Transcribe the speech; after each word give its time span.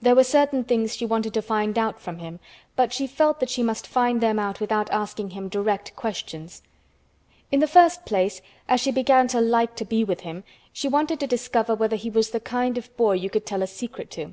There 0.00 0.14
were 0.14 0.24
certain 0.24 0.64
things 0.64 0.96
she 0.96 1.04
wanted 1.04 1.34
to 1.34 1.42
find 1.42 1.76
out 1.76 2.00
from 2.00 2.16
him, 2.18 2.40
but 2.76 2.94
she 2.94 3.06
felt 3.06 3.40
that 3.40 3.50
she 3.50 3.62
must 3.62 3.86
find 3.86 4.22
them 4.22 4.38
out 4.38 4.58
without 4.58 4.88
asking 4.90 5.32
him 5.32 5.50
direct 5.50 5.94
questions. 5.94 6.62
In 7.52 7.60
the 7.60 7.66
first 7.66 8.06
place, 8.06 8.40
as 8.70 8.80
she 8.80 8.90
began 8.90 9.28
to 9.28 9.40
like 9.42 9.76
to 9.76 9.84
be 9.84 10.02
with 10.02 10.20
him, 10.20 10.44
she 10.72 10.88
wanted 10.88 11.20
to 11.20 11.26
discover 11.26 11.74
whether 11.74 11.96
he 11.96 12.08
was 12.08 12.30
the 12.30 12.40
kind 12.40 12.78
of 12.78 12.96
boy 12.96 13.16
you 13.16 13.28
could 13.28 13.44
tell 13.44 13.60
a 13.62 13.66
secret 13.66 14.10
to. 14.12 14.32